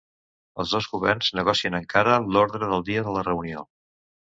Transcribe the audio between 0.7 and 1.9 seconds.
dos governs negocien